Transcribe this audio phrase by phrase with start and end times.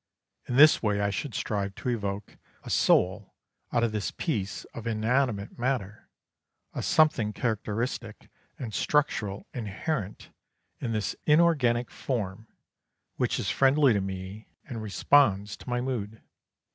[0.47, 3.35] In this way I should strive to evoke a soul
[3.71, 6.09] out of this piece of inanimate matter,
[6.73, 10.31] a something characteristic and structural inherent
[10.79, 12.47] in this in organic form
[13.17, 16.19] which is friendly to me and responds to my mood.